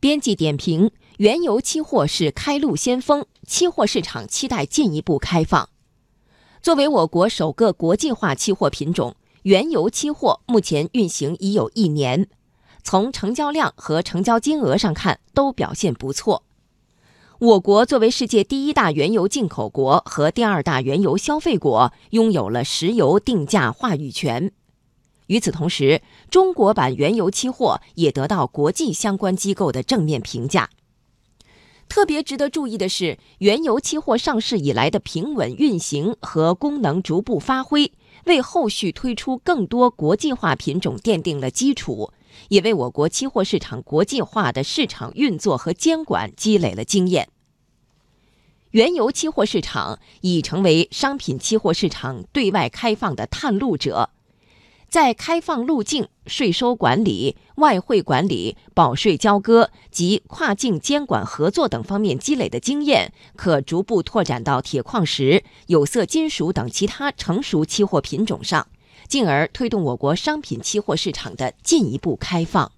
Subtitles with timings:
[0.00, 5.68] 编辑点评：原油期货是开路先锋，期货市场期待进一步开放。
[6.62, 12.28] 作为我国首个国际化期货品种，原油期货目前运行已有一年，
[12.84, 16.44] 从成交量和成交金额上看都表现不错。
[17.40, 24.52] 我国作为世界第一大原油进口国和第二大原油消费国，拥有了石油定价话语权。
[25.28, 30.68] 与此同时，中国版原油期货也得到国际相关机构的正面评价。
[31.88, 37.92] 特别值得注意的是，原油期货上市以来的平稳运行和功能逐步发挥，
[38.26, 42.12] 为后续推出更多国际化品种奠定了基础，
[42.48, 47.30] 也为我国期货市场国际化的市场运作和监管积累了经验。
[48.72, 54.10] 原油期货市场已成为商品期货市场对外开放的探路者。
[54.88, 68.66] 在开放路径、税收管理、外汇管理、保税交割及跨境监管合作等方面积累的经验，可逐步拓展到铁矿石、有色金属等其他成熟期货品种上，
[69.06, 72.72] 进而推动我国商品期货市场的进一步开放。